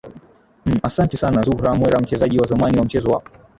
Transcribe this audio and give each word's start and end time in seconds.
m 0.75 0.77
asante 0.89 1.17
sana 1.17 1.41
zuhra 1.41 1.73
mwera 1.73 1.99
mchezaji 1.99 2.37
wa 2.37 2.47
zamani 2.47 2.77
wa 2.77 2.85
mchezo 2.85 3.09
wa 3.09 3.21